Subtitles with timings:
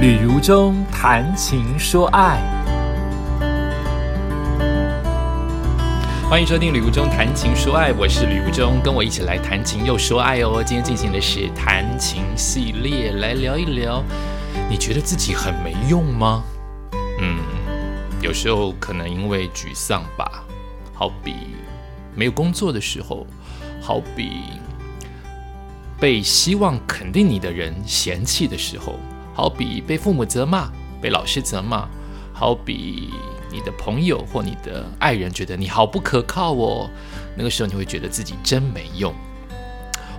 [0.00, 2.40] 旅如中谈情说爱，
[6.26, 10.64] 欢迎收听《旅如中谈情说爱》，我是旅如中，跟我一起来谈情又说爱哦。
[10.64, 14.02] 今天进行的是谈情系列，来聊一聊，
[14.70, 16.44] 你觉得自己很没用吗？
[17.20, 17.36] 嗯，
[18.22, 20.42] 有时候可能因为沮丧吧，
[20.94, 21.34] 好比
[22.14, 23.26] 没有工作的时候，
[23.82, 24.44] 好比
[26.00, 28.98] 被希望肯定你的人嫌弃的时候。
[29.40, 31.88] 好比被父母责骂，被老师责骂；
[32.34, 33.08] 好比
[33.50, 36.90] 你的朋友或你的爱人觉得你好不可靠哦，
[37.34, 39.14] 那个时候你会觉得自己真没用。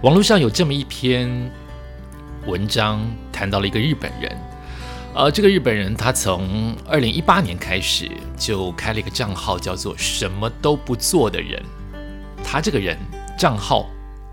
[0.02, 1.30] 网络上有这么一篇
[2.48, 3.00] 文章，
[3.32, 4.36] 谈到了一个日本人，
[5.14, 11.62] 而这个日本人他从二零一八年开始就开了一个账号，叫做“什么都不做的人”。
[12.44, 12.98] 他这个人
[13.38, 13.88] 账号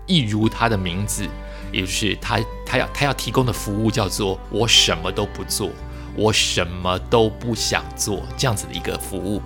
[0.07, 1.27] 一如他的名字。
[1.71, 5.69] 也就是他，他要他要提供的服务叫做“我什么都不做，
[6.15, 9.41] 我什么都不想做”这样子的一个服务。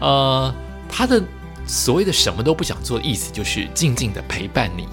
[0.00, 0.54] 呃，
[0.88, 1.22] 他的
[1.66, 4.88] 所谓的“什么都不想做”的意思就是静静的陪伴你。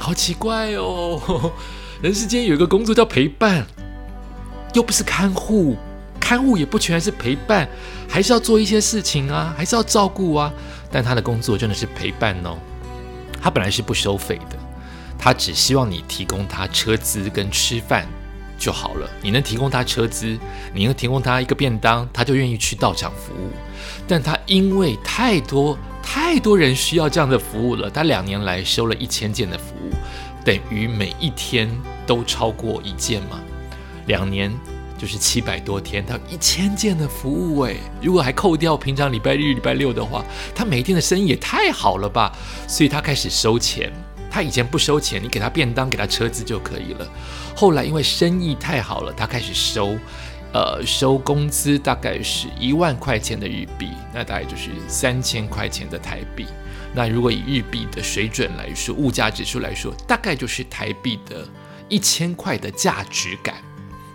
[0.00, 1.52] 好奇怪哦，
[2.02, 3.64] 人世间有一个工作叫陪伴，
[4.74, 5.76] 又不是看护，
[6.18, 7.68] 看护也不全是陪伴，
[8.08, 10.52] 还是要做一些事情啊，还是要照顾啊。
[10.90, 12.58] 但他的工作真的是陪伴哦，
[13.40, 14.58] 他本来是不收费的。
[15.24, 18.08] 他只希望你提供他车资跟吃饭
[18.58, 19.08] 就好了。
[19.22, 20.36] 你能提供他车资，
[20.74, 23.52] 你能提供他一个便当，他就愿意去到场服务。
[24.08, 29.94] 但他因为太多太多人需要这样的服务了，他两年来收了一千件的服务，
[30.44, 31.70] 等于每一天
[32.04, 33.40] 都超过一件嘛。
[34.06, 34.52] 两年
[34.98, 42.36] 就是七百多天，他一千件的服务诶，如果还扣掉平常礼拜日、礼拜六的话，他每天的生意也太好了吧？
[42.66, 43.92] 所以他开始收钱。
[44.32, 47.06] 他以前不收钱，你给他便当、给他车子就可以了。
[47.54, 49.94] 后来因为生意太好了，他开始收，
[50.54, 56.46] 呃，收工资大概是一万块钱的日币，那大概就是三千块钱的台币。
[56.94, 61.46] 那如果以日币的水准来说，物价指数来说，大概就是台币的
[61.90, 63.56] 一千块的价值感。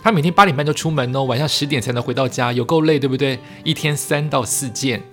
[0.02, 3.38] 他每天八点半就出门哦，晚上十点才能回到家，有够累，对不对？
[3.64, 5.04] 一天三到四件，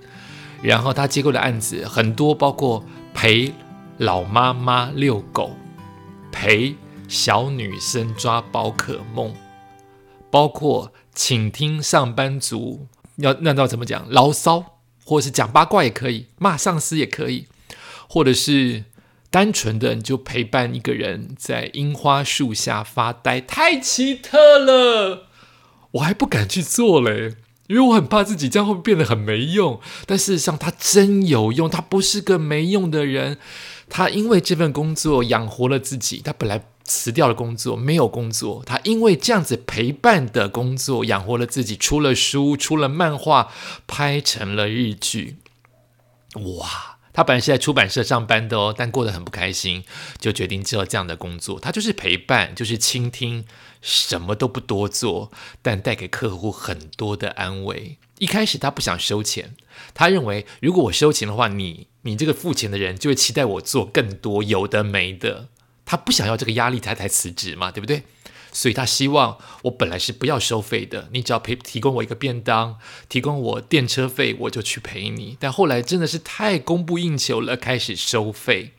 [0.62, 3.52] 然后他接过的案子很多，包括赔。
[3.98, 5.56] 老妈妈遛狗，
[6.32, 6.74] 陪
[7.06, 9.32] 小女生抓宝可梦，
[10.30, 17.46] 包括请听上班族要那要怎么讲牢骚，或是讲八卦也可以，骂上司也可以，
[18.08, 18.84] 或者是
[19.30, 25.28] 单纯的你就陪伴一个人在樱花树下发呆，太奇特了，
[25.92, 27.36] 我还不敢去做嘞。
[27.66, 33.38] 因为我很怕自己这样会变得很没用，但事实上他真有用，他不是个没用的人。
[33.88, 38.62] 他因为这份工作养活了自己，他本来辞掉了工作，没有工作。
[38.66, 43.50] 他因为这样子陪伴的工作养活了自己，出了书，出了漫画，
[43.86, 45.36] 拍成了日剧。
[46.34, 46.93] 哇！
[47.14, 49.84] 他本来是在出版社上班的哦，但过得很不开心，
[50.18, 51.58] 就决定做这样的工作。
[51.58, 53.46] 他就是陪伴，就是倾听，
[53.80, 55.30] 什么都不多做，
[55.62, 57.96] 但带给客户很多的安慰。
[58.18, 59.54] 一开始他不想收钱，
[59.94, 65.48] 他认为如果我收钱的话，你你这个付钱的人就会期待我做更多有的没的。
[65.86, 68.02] 他不想要这个压力，他才辞职嘛，对不对？
[68.54, 72.78] 所以他希望我本来是不要收费的，你只要陪提供我一个便当，
[73.08, 75.36] 提供我电车费，我就去陪你。
[75.40, 78.70] 但后来真的是太供不应求了，开始收费。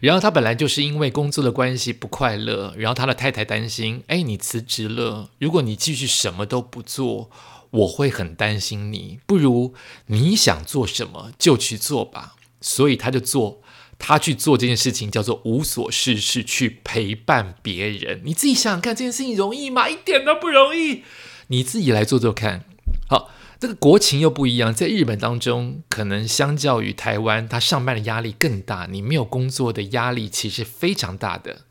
[0.00, 7.30] 然后他本来就是因为工作的关系不快乐，然后他的太太担心：哎，你辞职了，如果你继续什么都不做，
[7.70, 9.20] 我会很担心你。
[9.24, 9.74] 不如
[10.06, 12.34] 你想做什么就去做吧。
[12.60, 13.59] 所以他就做。
[14.00, 18.22] 他去做这件事情叫做无所事事，去陪伴别人。
[18.24, 19.88] 你自己想想看，这件事情容易吗？
[19.88, 21.04] 一点都不容易。
[21.48, 22.64] 你自己来做做看。
[23.08, 23.30] 好，
[23.60, 28.88] 这个国情又不一样，在日本当中，可能相较于台湾，他上班的压力更大。
[28.90, 31.66] 你没有工作的压力其实非常大的，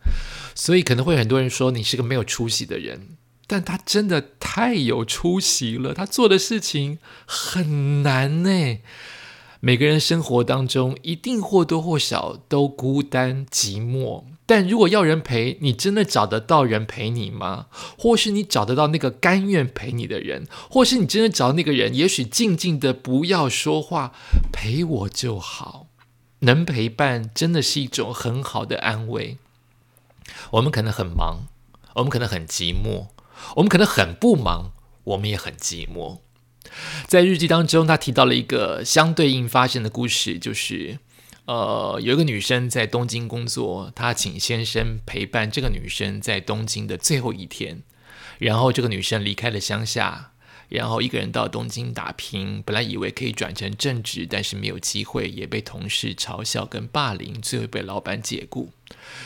[0.53, 3.17] 所以可能会很多人说你是个没有出息的人，
[3.47, 5.93] 但他真的太有出息了。
[5.93, 8.77] 他做的事情很难呢。
[9.61, 17.65] 每个人生活当中一定或多或少都孤单寂寞，但如果要人陪，你真的找得到人陪你吗？
[17.97, 20.47] 或是你找得到那个甘愿陪你的人？
[20.69, 24.13] 或是你真的找那个人，也许静静的不要说话，
[24.53, 25.87] 陪我就好。
[26.39, 29.37] 能陪伴真的是一种很好的安慰。
[30.51, 31.47] 我们可能很忙，
[31.95, 33.07] 我们可能很寂寞，
[33.57, 34.71] 我们可能很不忙，
[35.03, 36.19] 我们也很寂寞。
[37.07, 40.99] 在日记当中，他提到了一个相对应发生的故事，就是，
[41.45, 47.81] 呃，有一个女生在东京工作，她请先生陪伴这个女生在东京的最后一天。
[48.37, 50.31] 然后这个女生离开了乡下，
[50.69, 52.63] 然后一个人到东京打拼。
[52.65, 58.69] 本来以为可以转成正职，但是没有机会，也被同事嘲笑跟霸凌，最后被老板解雇。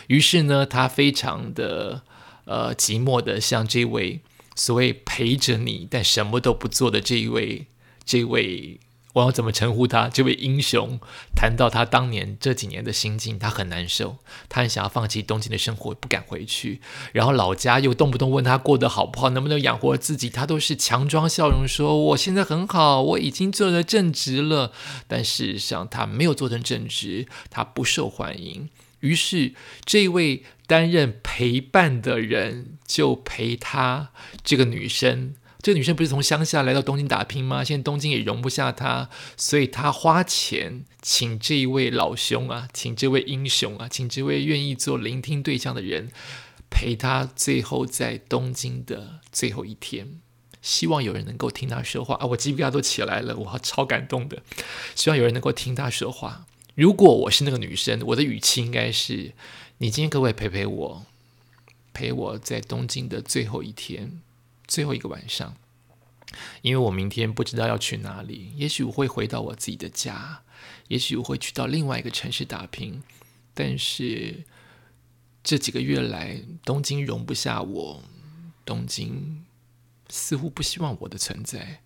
[0.08, 2.02] 于是呢，她非常的
[2.46, 4.22] 呃寂寞的，向这位
[4.56, 7.68] 所谓陪着你但什么都不做的这一位
[8.06, 8.80] 这位。
[9.14, 10.10] 我要怎么称呼他？
[10.10, 11.00] 这位英雄
[11.36, 14.18] 谈到他当年这几年的心境，他很难受，
[14.50, 16.82] 他很想要放弃东京的生活，不敢回去。
[17.12, 24.72] 然后老家又动不动问他过得好不好，能不能养活自己，他都是强装笑容说：“我现在很好，我已经做了正职了。”
[25.08, 28.70] 但事实上，他没有做成正职，他不受欢迎。
[29.04, 29.54] 于是，
[29.86, 34.12] 这位担任陪伴的人就陪他
[34.44, 35.36] 这个女生。
[35.62, 37.64] 这个女生不是从乡下来到东京打拼吗？
[37.64, 46.10] 现在东京也容不下她，所以她花钱请这一位老兄啊，请这位英雄啊，请这位愿意做聆听对象的人
[46.70, 50.20] 陪她最后在东京的最后一天。
[50.62, 52.26] 希望有人能够听她说话啊！
[52.28, 54.42] 我鸡皮疙瘩都起来了，我超感动的。
[54.96, 56.46] 希望有人能够听她说话。
[56.76, 59.34] 如果我是那个女生，我的语气应该是：
[59.78, 61.06] 你今天可不可以陪陪我，
[61.94, 64.22] 陪我在东京的最后一天。
[64.66, 65.56] 最后一个晚上，
[66.62, 70.42] 因为我明天不知道要去哪里，也许我会回到我自己的家，
[70.88, 73.04] 也许我会去到另外一个城市打拼。
[73.54, 74.46] 但是
[75.44, 78.04] 这几个月来，东京容不下我，
[78.66, 79.44] 东京
[80.10, 81.82] 似乎不希望我的存在，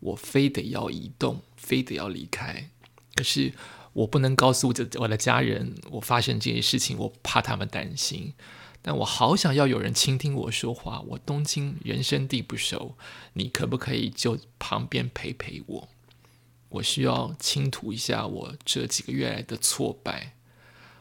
[0.00, 2.70] 我非得要移动，非得要离开。
[3.14, 3.52] 可是
[3.94, 8.34] 我不能告诉这我的家人，我发生这些事情，我怕他们担心。
[8.82, 11.00] 但我好想要有人倾听我说话。
[11.08, 12.96] 我东京人生地不熟，
[13.32, 15.88] 你可不可以就旁边陪陪我？
[16.68, 20.34] 我需要倾吐一下我这几个月来的挫败。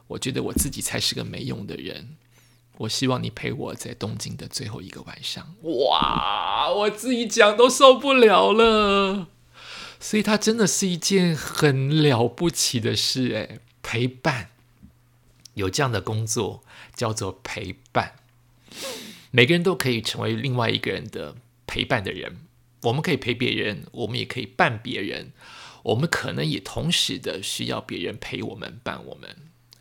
[0.07, 2.16] 我觉得我自己才是个没用的人。
[2.78, 5.56] 我希望你陪我在东京的最后一个晚上。
[5.63, 9.28] 哇，我自己讲都受不了了。
[10.03, 14.50] 所以它真的是一件很了不起的事，诶，陪伴。
[15.53, 16.61] 有这样的工作
[16.94, 18.15] 叫做陪伴，
[19.31, 22.39] 每个人都可以成为另外一个人的陪伴的人。
[22.81, 25.31] 我们可以陪别人，我们也可以伴别人。
[25.83, 29.29] 我们可能也同时的需要别人陪我们、伴我们。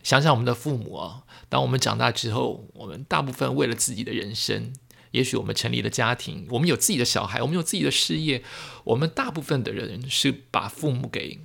[0.05, 4.73] 想想我们的父母啊，当我们长大之后，我们大部分为了自己的人生，
[5.13, 8.43] 也许我们成立了家庭，我们有自己的小孩，我们有自己的事业，
[8.85, 11.39] 我们大部分的人是把父母给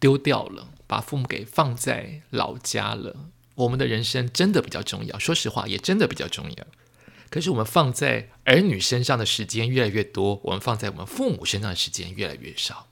[0.00, 0.70] 丢掉了。
[0.84, 5.18] 把父母给放在老家了，我们的人生真的比较重要。
[5.18, 6.66] 说实话，也真的比较重要。
[7.30, 12.88] 可是我们放在儿女身上的时间越来越多，我们放在我们父母身上的时间越来越少。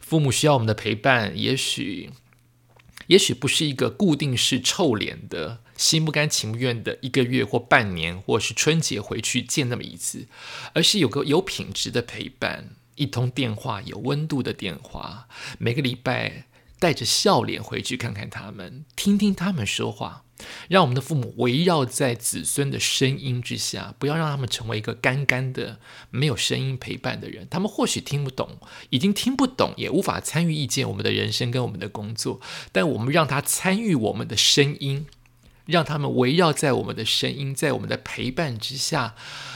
[0.00, 2.10] 父母需要我们的陪伴，也许，
[3.06, 10.26] 也许不是一个固定式臭脸的、心不甘情不愿的一个月或半年，或是春节回去见那么一次，
[10.74, 15.28] 而是有个有品质的陪伴，一通电话，有温度的电话，
[15.58, 16.46] 每个礼拜。
[16.82, 20.24] 带着笑脸回去看看他们，听听他们说话，
[20.68, 25.78] 让我们的父母围绕在子孙的声音之下，不要让他们成为一个干干的、
[26.10, 27.46] 没有声音陪伴的人。
[27.50, 28.58] 他们或许听不懂，
[28.90, 32.40] 已经听不懂，也无法参与意见我们的人生跟我们的工作。
[32.70, 35.06] 但我们让他参与我们的声音，
[35.66, 39.14] 让他们围绕在我们的声音，在我们的陪伴之下，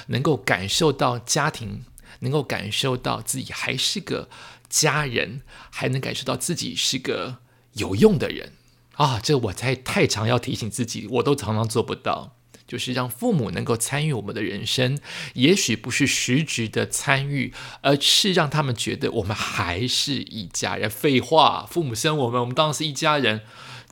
[0.09, 1.84] 能够感受到家庭，
[2.20, 4.29] 能够感受到自己还是个。
[4.69, 7.39] 家人还能感受到自己是个
[7.75, 8.55] 有用的人
[8.96, 9.20] 啊！
[9.22, 12.32] 这我才太常要提醒自己，我都常常做不到。
[12.67, 14.98] 就是让父母能够参与我们的人生，
[15.34, 20.91] 也许不是实质的参与，而是让他们觉得我们还是一家人。
[20.91, 23.43] 废话，父母生我们，我们当然是一家人，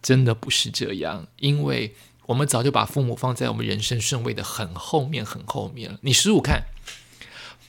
[0.02, 1.28] 真的不是这样。
[1.38, 1.94] 因为
[2.26, 5.98] 我们早就把父母放在我们人生顺位的很后面、很后面了。
[6.02, 6.64] 你数数看，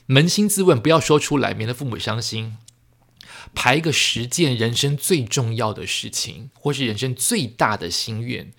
[0.08, 2.56] 扪心自问，不要说出来，免得父母伤心。
[3.54, 8.52] 排一个十件人生最重要的事情，或是人生最大的心愿，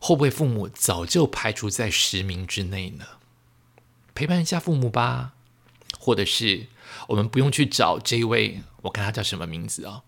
[0.00, 3.04] 会不会父母早就排除在十名之内呢？
[4.14, 5.32] 陪伴一下父母吧，
[5.98, 6.66] 或者是
[7.08, 10.02] 我们不用去找这一位，我看他叫什么名字啊？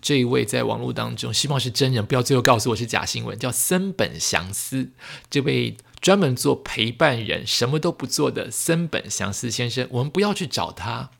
[0.00, 4.92] 这一位在网络当中，希望是真人，不要最后告诉我是假新闻，叫森本祥司，
[5.28, 11.10] 这位专门做陪伴人、什么都不做的森本祥司先生，我们不要去找他。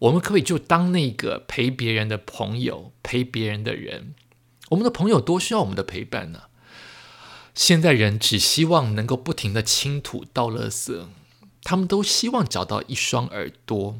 [0.00, 4.14] 我们可以就当那个陪别人的朋友，陪别人的人。
[4.70, 6.42] 我们的朋友多需要我们的陪伴呢。
[7.54, 11.06] 现在人只希望能够不停的倾吐倒垃圾，
[11.64, 13.98] 他们都希望找到一双耳朵，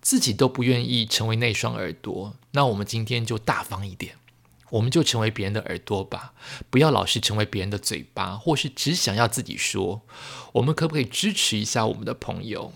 [0.00, 2.34] 自己都不愿意成为那双耳朵。
[2.50, 4.16] 那我们今天就大方一点，
[4.70, 6.32] 我们就成为别人的耳朵吧，
[6.68, 10.02] 不要老是成为别人的嘴巴，或是只想要自己说。
[10.54, 12.72] 我们可不可以支持一下我们的朋友？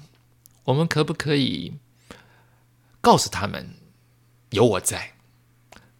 [0.66, 1.74] 我们可不可以
[3.04, 3.74] 告诉他们
[4.48, 5.12] 有我在？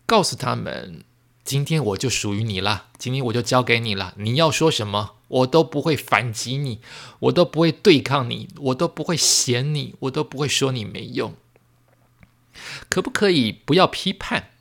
[0.06, 1.04] 告诉他们，
[1.44, 4.14] 今天我就属于你了，今天我就交给你了。
[4.16, 6.80] 你要说什么，我都不会反击你，
[7.18, 11.34] 我都不会对抗你，我都不会嫌你，我都不会说你没用。
[12.88, 14.52] 可不可以不要批判？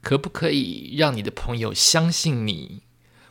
[0.00, 2.80] 可不可以让你的朋友相信你，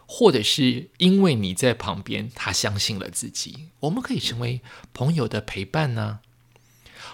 [0.06, 3.70] 或者是因为你在旁边，他相信了自己？
[3.80, 4.62] 我们可以成为
[4.94, 6.20] 朋友的陪伴呢？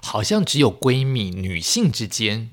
[0.05, 2.51] 好像只有闺蜜、女性之间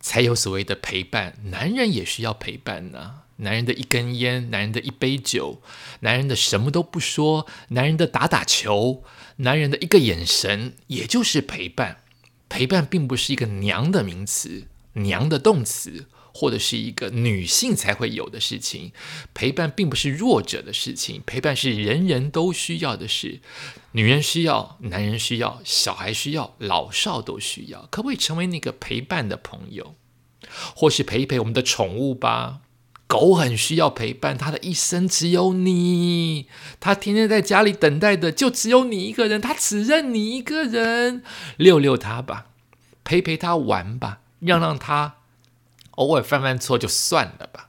[0.00, 3.22] 才有所谓的陪伴，男人也需要陪伴呢。
[3.36, 5.62] 男人的一根烟，男人的一杯酒，
[6.00, 9.02] 男人的什么都不说，男人的打打球，
[9.36, 12.02] 男人的一个眼神，也就是陪伴。
[12.50, 16.06] 陪伴并不是一个娘的名词，娘的动词。
[16.32, 18.92] 或者是一个女性才会有的事情，
[19.34, 23.40] 陪伴并不是弱者的事情，陪伴是人人都需要的事，
[23.92, 27.88] 女人需要，男人需要，小孩需要，老少都需要。
[27.90, 29.94] 可不可以成为那个陪伴的朋友，
[30.74, 32.60] 或是陪一陪我们的宠物吧？
[33.06, 36.46] 狗很需要陪伴，它的一生只有你，
[36.78, 41.24] 它天天在家里等待的就只有你一个人，它只认你一个人，
[41.56, 42.46] 遛遛它吧，
[43.02, 45.16] 陪陪它玩吧，让让它。
[46.00, 47.68] 偶尔犯犯错就算了吧。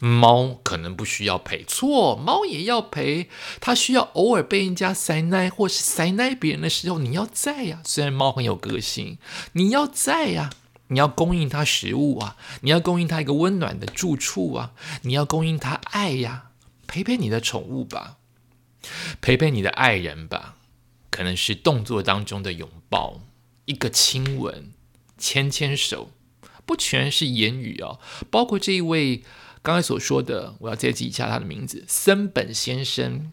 [0.00, 3.30] 猫可能不需要陪，错，猫也要陪。
[3.60, 7.80] 它需要偶尔被人家塞奶，或是塞奶别人的时候，你要在呀。
[7.84, 9.18] 虽然猫很有个性，
[9.52, 10.50] 你要在呀。
[10.88, 16.50] 你要供应它食物啊，你要供应它一个温暖的住处啊，你要供应它爱呀。
[16.86, 18.18] 陪陪你的宠物吧，
[19.22, 20.56] 陪陪你的爱人吧。
[21.10, 23.20] 可能是动作当中的拥抱，
[23.64, 24.72] 一个亲吻，
[25.16, 26.10] 牵牵手。
[26.66, 29.22] 不全是言语哦，包括这一位
[29.62, 33.32] 刚才所说的，我要再记一下他的名字，森本先生，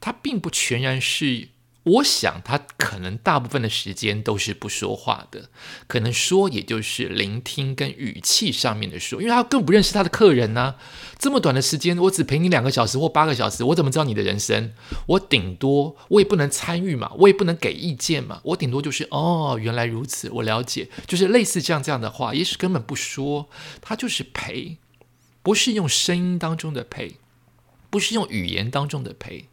[0.00, 1.48] 他并不全然是。
[1.82, 5.48] 我想他可能大部分的时间都是不说话的，
[5.86, 10.74] 可能说也就是聆听跟语气上面的说，因为他更不认识他的客人呢。
[11.18, 14.72] 这么短的时间，我只陪你两个小时或八个小时，我怎么知道你的人生？
[15.06, 23.48] 我顶多我也不能参与嘛，我也不能给意见嘛，我顶多就是哦，原来如此，我了解，就是类似这样这样的话，也许根本不说，
[23.80, 24.76] 他就是陪，
[25.42, 27.16] 不是用声音当中的陪，
[27.88, 29.49] 不是用语言当中的陪。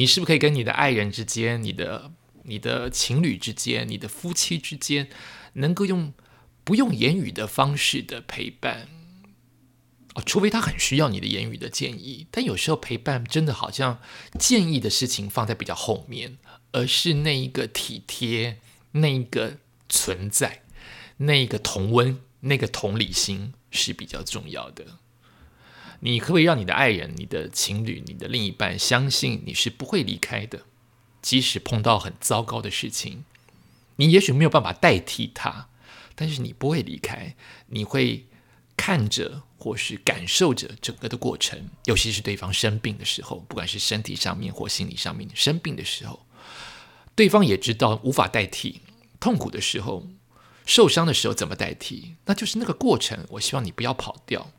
[0.00, 2.10] 你是不是可以跟你的爱人之间、你的、
[2.44, 5.10] 你的情侣之间、你的夫妻之间，
[5.52, 6.14] 能够用
[6.64, 8.88] 不用言语的方式的陪伴？
[10.14, 14.00] 哦，除非他很需要你的言语的建议，但有时候陪伴真的好像
[14.38, 16.38] 建议的事情放在比较后面，
[16.72, 18.58] 而是那一个体贴、
[18.92, 19.58] 那一个
[19.90, 20.62] 存在、
[21.18, 24.99] 那一个同温、那个同理心是比较重要的。
[26.00, 30.62] 你可以让你的爱人、你的情侣、你的另一半相信你是不会离开的？
[31.22, 33.24] 即使碰到很糟糕的事情，
[33.96, 35.68] 你也许没有办法代替他，
[36.14, 38.26] 但是你不会离开，你会
[38.76, 41.68] 看着或是感受着整个的过程。
[41.84, 46.24] 尤其是对方生病的时候，不管是身体上面或心理上面生病的时候，
[47.14, 48.80] 对方也知道无法代替。
[49.20, 50.08] 痛苦的时候、
[50.64, 52.14] 受伤的时候怎么代替？
[52.24, 53.26] 那就是那个过程。
[53.32, 54.50] 我希望你不要跑掉。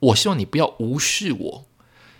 [0.00, 1.66] 我希望你不要无视我，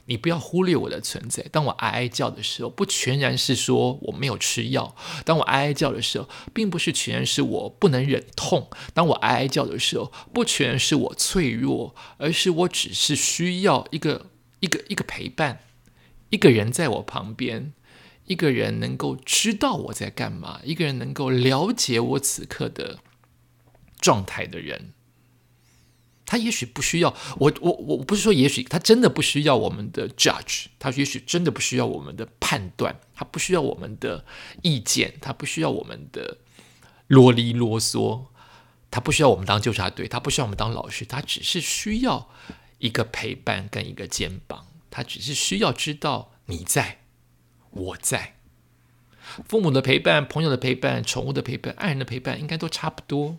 [0.07, 1.43] 你不要忽略我的存在。
[1.51, 14.27] 当我哀哀叫的时候，不全然是说我没有吃药；当我哀哀叫的时候，并不是全然是我不能忍痛；当我哀哀叫的时候，不全然是我脆弱，而是我只是需要一个
[14.61, 15.61] 一个一个陪伴，
[16.31, 17.73] 一个人在我旁边，
[18.27, 23.01] 一个人能够知道我在干嘛，一个人能够了解我此刻的
[24.01, 24.93] 状态的人。
[26.27, 34.25] 他也许不需要我，我我不是说也许他真的不需要我们的 judge，他也许真的不需要我们的判断，他不需要我们的
[34.63, 36.39] 意见，他不需要我们的
[37.07, 38.25] 啰里啰嗦，
[38.91, 42.29] 他不需要我们当纠察队，他不需要我们当老师，他只是需要
[42.79, 47.03] 一个陪伴跟一个肩膀，他只是需要知道你在，
[47.71, 48.35] 我在，
[49.49, 53.39] 父母的陪伴、朋友的陪伴、宠物的陪伴、爱人的陪伴，应该都差不多，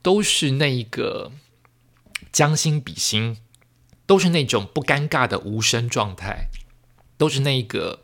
[0.00, 1.32] 都是那一个。
[2.32, 3.38] 将心比心，
[4.06, 6.48] 都是那种不尴尬的无声状态，
[7.16, 8.02] 都是那个，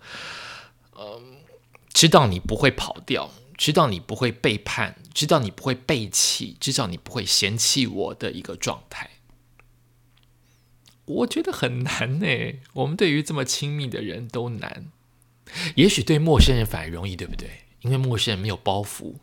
[0.99, 1.37] 嗯，
[1.93, 9.11] 知道你不会跑掉，知道你不会背叛，知道你不会背弃，知道你不会嫌弃我的一个状态。
[11.07, 12.27] 我觉得很难呢。
[12.73, 14.91] 我们对于这么亲密的人都难，
[15.77, 17.49] 也许对陌生人反而容易，对不对？
[17.83, 19.15] 因为陌生人没有包袱，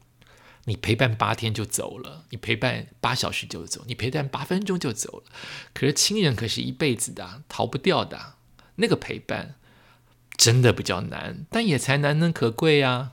[0.65, 5.31] 你陪伴八天就走了，你陪伴八小时就走，你陪伴八分钟就走了。
[5.73, 8.35] 可是亲人可是一辈子的，逃不掉的。
[8.75, 9.55] 那个陪伴
[10.37, 13.11] 真的比较难，但也才难能可贵啊，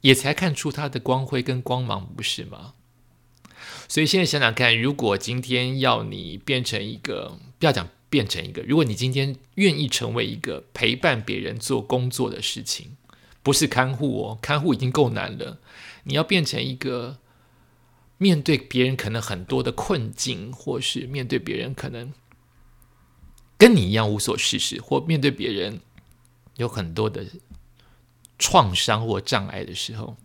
[0.00, 2.74] 也才看出他的光辉跟光芒，不是吗？
[3.88, 12.96] 所以现在想想看，如果今天要你变成一个，不要讲变成一个，如果你今天愿意成为一个陪伴别人做工作的事情，
[13.42, 15.58] 不是看护哦，看护已经够难了。
[16.04, 17.18] 你要变成一个
[18.16, 22.12] 面对别人可能很多的困境，或是面对别人可能
[23.58, 25.80] 跟你一样无所事事，或面对别人
[26.56, 27.26] 有很多的
[28.38, 30.16] 创伤或障碍的时候，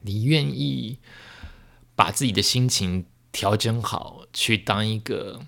[0.00, 0.98] 你愿意
[1.94, 5.46] 把自己的心情调整好，去当一个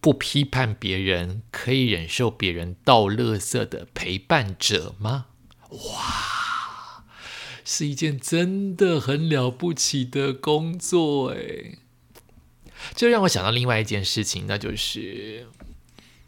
[0.00, 5.26] 不批判别人、可以忍受别人倒垃圾的陪伴者吗？
[5.70, 6.45] 哇！
[7.68, 11.78] 是一件真的很了不起的工作，哎，
[12.94, 15.48] 这让我想到另外一件事情，那就是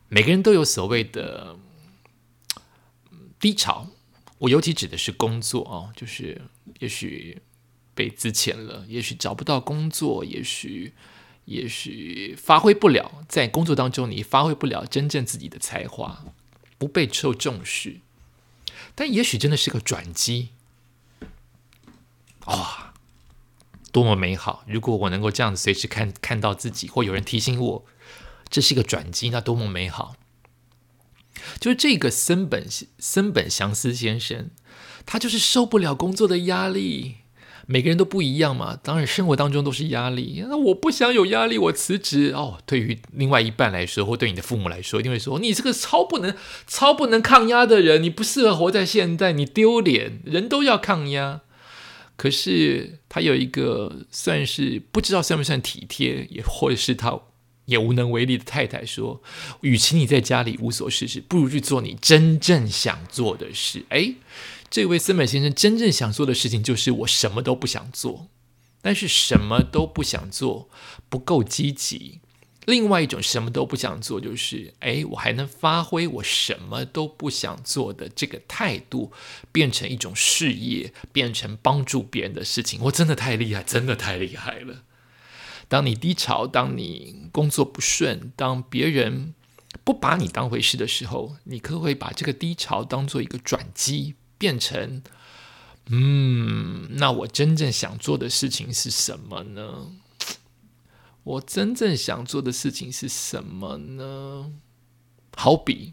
[0.08, 1.56] 每个人都有所谓的
[3.38, 3.86] 低潮。
[4.38, 6.42] 我尤其指的是工作哦，就是
[6.80, 7.40] 也许
[7.94, 10.92] 被资遣了，也许找不到工作，也许
[11.44, 16.24] 也许发挥不了，在工作当中你发挥不了真正自己的才华，
[16.78, 18.00] 不被受重视，
[18.96, 20.48] 但也许真的是个转机。
[22.48, 22.92] 哇，
[23.92, 24.64] 多么美好！
[24.66, 27.84] 如果我能够这样子随时看看到自己，或有人提醒我，
[28.48, 30.16] 这是一个转机，那多么美好！
[31.60, 32.66] 就是这个森本
[32.98, 34.50] 森本祥司先生，
[35.06, 37.16] 他就是受不了工作的压力。
[37.70, 40.42] 每个人都不一样嘛，当然生活当中都是压力。
[40.48, 42.58] 那我不想有压力，我辞职哦。
[42.64, 46.34] 对于另外一半来说，或对你的父母来说，一定会说你这个超不能、
[46.66, 50.22] 超不能抗压的人，你不适合活在现代，你丢脸。
[50.24, 51.42] 人都要抗压。
[52.18, 57.16] 可是他有一个算是不知道算不算体贴，也或者是他
[57.66, 59.22] 也无能为力的太太说
[59.62, 64.14] ：“与其你在家里无所事事，不如去做你真正想做的事。”哎，
[64.68, 68.26] 这位森本先生真正想做的事情就是我什么都不想做，
[68.82, 70.68] 但是什么都不想做
[71.08, 72.18] 不够积极。
[72.68, 79.10] 另外一种什么都不想做，就是哎，我还能发挥我什么都不想做的这个态度，
[79.50, 82.78] 变成一种事业，变成帮助别人的事情。
[82.82, 84.82] 我真的太厉害，真的太厉害了。
[85.66, 89.32] 当你低潮，当你工作不顺，当别人
[89.82, 95.02] 不把你当回事的时候，你可会把这个低潮当做一个转机，变成
[95.86, 99.86] 嗯，那我真正想做的事情是什么呢？
[101.28, 104.50] 我真正想做的事情是什么呢？
[105.36, 105.92] 好比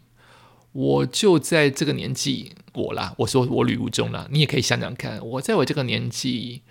[0.72, 6.62] 我就在这个年纪，我啦，我说我旅途中啦，你也可以想想看，我在我这个年纪，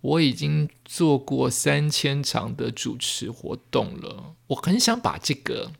[0.00, 4.34] 我已经做过三千场的主持活动了。
[4.46, 5.72] 我很想把这个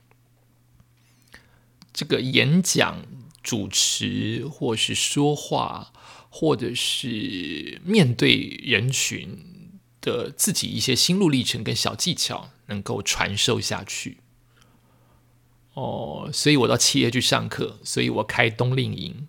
[1.95, 3.03] 这个演讲、
[3.43, 5.91] 主持，或是说话，
[6.29, 9.56] 或者是面对人群。
[10.07, 14.19] 的自己一些心路历程跟小技巧能够传授下去，
[15.75, 19.27] 哦，所以我到企业去上课，所以我开冬令营，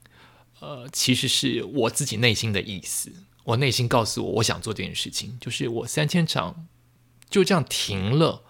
[0.59, 3.11] 呃，其实是我自己内心的意思，
[3.45, 6.67] 我内心告诉我，我想做这件事情，就是我三千场
[7.27, 8.43] 就这样停了，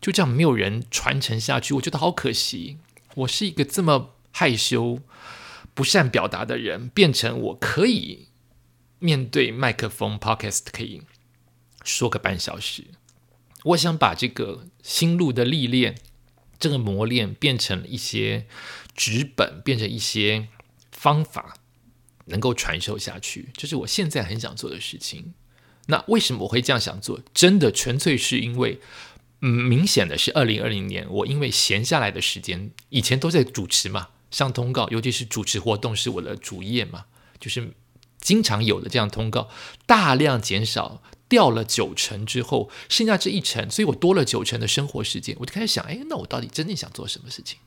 [0.00, 2.78] 就这样没有人传承下去，我觉得好可惜。
[3.16, 5.00] 我是一个这么害羞、
[5.74, 8.28] 不善表达的人，变成我可以
[8.98, 11.02] 面对麦克风，podcast 可以。
[11.86, 12.84] 说个半小时，
[13.62, 15.96] 我想把这个心路的历练，
[16.58, 18.46] 这个磨练变成一些
[18.94, 20.48] 纸本，变成一些
[20.90, 21.56] 方法，
[22.26, 23.50] 能够传授下去。
[23.56, 25.32] 这是我现在很想做的事情。
[25.86, 27.20] 那为什么我会这样想做？
[27.32, 28.80] 真的纯粹是因为，
[29.40, 37.04] 嗯，明显的是二零二零年，我因为闲下来的时间，以前都在主持嘛，上通告，尤其是主持活动是我的主业嘛，
[37.38, 37.72] 就是
[38.18, 39.48] 经常有的这样通告，
[39.86, 41.00] 大量减少。
[41.28, 47.58] 掉了九成之后，剩下这一成，所以我多了九成的生活时间，我就开始想，哎，那我到底真正想做什么事情？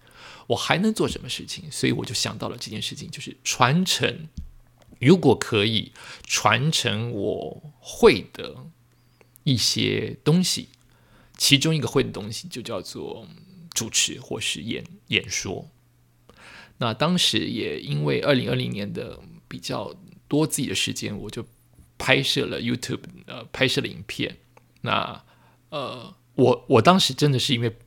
[0.47, 1.69] 我还能做什么事情？
[1.69, 4.27] 所以我就想到了这件事情，就是传承。
[4.99, 5.91] 如果可以
[6.23, 8.65] 传承我会的
[9.43, 10.69] 一些东西，
[11.37, 13.27] 其中一个会的东西就叫做
[13.73, 15.69] 主持或是演演说。
[16.77, 19.93] 那当时也因为二零二零年的比较
[20.27, 21.45] 多自己的时间，我就。
[21.99, 24.37] 拍摄了 YouTube，呃，拍摄了影片。
[24.81, 25.23] 那，
[25.69, 27.77] 呃，我我当时真的是因为，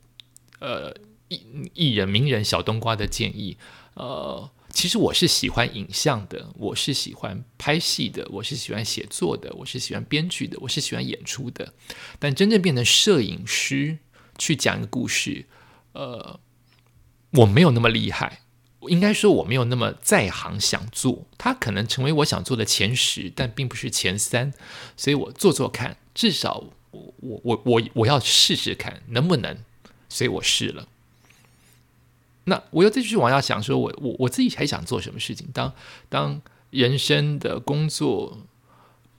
[0.60, 0.94] 呃，
[1.28, 1.40] 艺
[1.74, 3.56] 艺人名人小冬瓜的建议，
[3.94, 11.72] 呃，其实我是喜欢影像的，我是喜欢拍戏的，我是喜欢写作的，我是喜欢编剧的，我是喜欢演出的。
[12.18, 13.98] 但真正变成摄影师
[14.36, 15.46] 去讲一个故事，
[15.94, 16.38] 呃，
[17.32, 18.41] 我没有那么厉害。
[18.88, 24.52] 应该说我没有那么在行想做，它可能成为我想做的前十，但并不是前三。
[24.96, 29.58] 所以我做做看，至少我我我我我要试试看能不能。
[30.08, 30.88] 所以我试了。
[32.44, 35.48] 那我又继续往下想，说我我我自己还想做什么事情？
[35.54, 35.72] 当
[36.10, 38.46] 当人生的工作，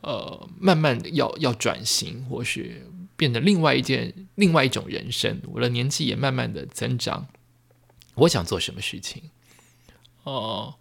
[0.01, 7.27] 呃，慢慢的要要转型，或是变得另外一件另外一种人生，我的年纪也慢慢的增长，
[8.13, 9.31] 我想做什么事情？
[10.23, 10.75] 哦，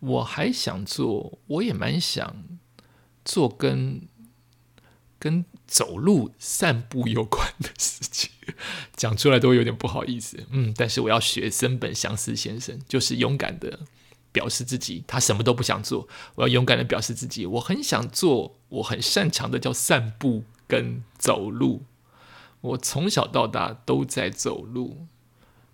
[0.00, 2.36] 我还想做，我也蛮想
[3.24, 4.02] 做跟
[5.18, 8.30] 跟走路散步有关的事情。
[8.96, 13.80] 讲出来都有点不好意思，嗯，但是我要学森本祥司先生，就是勇敢的
[14.32, 16.06] 表示自己，他什么都不想做，
[16.36, 21.82] 我要勇敢的表示自己，我很想做，我很擅长的叫散步跟走路。
[22.60, 25.06] 我从小到大都在走路，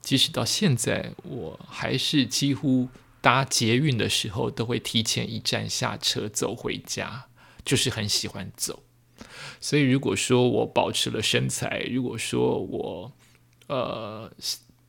[0.00, 2.88] 即使到现在，我还是几乎
[3.22, 7.28] 搭捷运的时候都会提前一站下车走回家，
[7.64, 8.82] 就是很喜欢走。
[9.61, 13.12] 所以，如果说我保持了身材，如果说我
[13.68, 14.30] 呃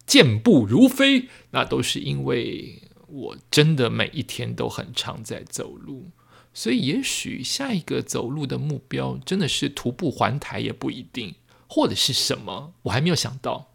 [0.08, 6.10] 健步如飞，那都是因为我真的每一天都很常在走路。
[6.56, 11.36] 所以，也许下一个走路的目标真的是徒步环台，也不一定，
[11.67, 13.73] 或者是什么，我还没有想到。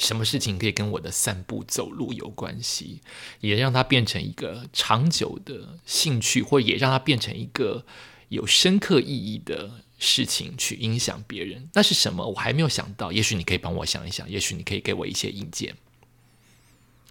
[0.00, 3.00] 什么事情可以跟我的散步走路有关系，
[3.38, 7.84] 也让它变成一个长久的兴趣，或也让它变成一个。
[8.30, 12.24] 有深刻意义的事情去影响别人，那是什么？
[12.28, 13.10] 我还没有想到。
[13.10, 15.74] 也许你可以帮我想一想，也许你可以给我一些意见。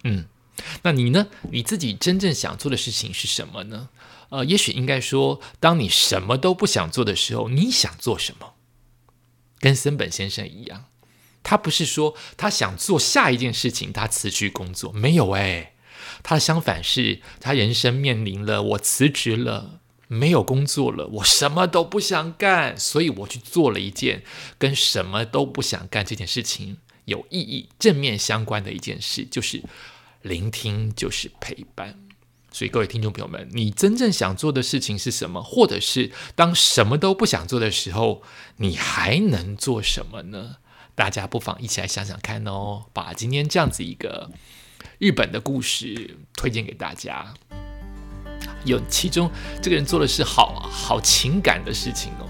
[0.04, 0.24] 嗯，
[0.80, 1.26] 那你呢？
[1.50, 3.90] 你自己真正想做的事情是什么呢？
[4.30, 8.54] 呃，也许应该说，当你什么都不想做的时候，你想做什么？
[9.58, 10.86] 跟森本先生一样，
[11.42, 15.74] 他不是说他想做下一件事情，他辞去工作，没有诶，
[16.22, 19.80] 他的相反是他人生面临了我辞职了。
[20.12, 24.24] 没有工作了，我什么都不想干，所以我去做了一件
[24.58, 29.62] 跟什么都不想干这件事情有意义、正面相关的一件事，就是
[30.22, 31.96] 聆听，就是陪伴。
[32.50, 35.40] 所以各位听众朋友们，你真正想做的事情是什么？
[35.40, 38.24] 或者是当什么都不想做的时候，
[38.56, 40.56] 你还能做什么呢？
[41.00, 42.84] 大家不妨一起来想想看哦。
[42.92, 44.30] 把今天这样子一个
[44.98, 47.32] 日本的故事推荐给大家。
[48.66, 49.30] 有其中
[49.62, 52.28] 这个人做的是好好情感的事情哦，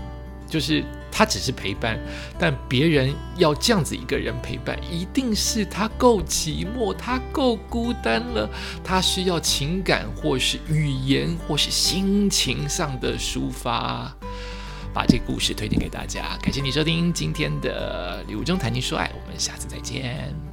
[0.49, 1.99] 就是他只是陪伴，
[2.39, 8.49] 但别人要这样子一个人陪伴，一定是他够寂寞，他够孤单了，
[8.85, 14.17] 他需要情感或是语言或是心情上的抒发。
[14.92, 20.50] 把这个故事推荐给大家，感谢你收听今天的《礼物中谈情说爱》，我们下次再见。